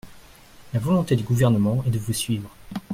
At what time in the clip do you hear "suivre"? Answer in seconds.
2.13-2.49